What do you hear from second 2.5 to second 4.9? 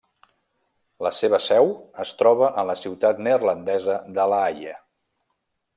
en la ciutat neerlandesa de La Haia.